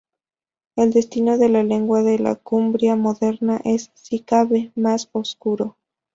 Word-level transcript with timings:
El 0.75 0.93
destino 0.93 1.37
de 1.37 1.47
la 1.47 1.61
lengua 1.61 1.99
en 2.01 2.23
la 2.23 2.33
Cumbria 2.33 2.95
moderna 2.95 3.61
es, 3.65 3.91
si 3.93 4.19
cabe, 4.21 4.71
más 4.73 5.07
oscuro. 5.11 5.77